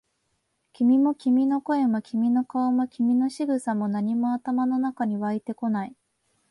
[0.73, 5.95] 君も、君の声も、君の顔も、君の仕草も、何も頭の中に湧いてこない。